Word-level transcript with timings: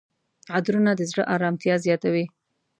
عطرونه 0.55 0.91
د 0.95 1.01
زړه 1.11 1.23
آرامتیا 1.35 1.75
زیاتوي. 1.85 2.25